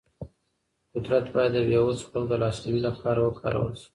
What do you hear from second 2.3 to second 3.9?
د لاسنیوي لپاره وکارول شي.